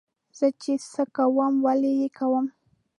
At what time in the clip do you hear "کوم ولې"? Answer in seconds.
1.15-1.91